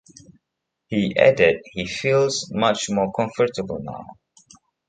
[0.87, 4.07] He added he feels much more comfortable now.